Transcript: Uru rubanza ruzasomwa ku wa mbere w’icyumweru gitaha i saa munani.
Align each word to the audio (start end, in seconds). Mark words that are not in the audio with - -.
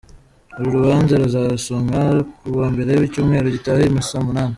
Uru 0.57 0.69
rubanza 0.77 1.13
ruzasomwa 1.21 1.99
ku 2.37 2.47
wa 2.59 2.67
mbere 2.73 2.91
w’icyumweru 2.99 3.47
gitaha 3.55 3.81
i 3.85 3.89
saa 4.09 4.25
munani. 4.27 4.49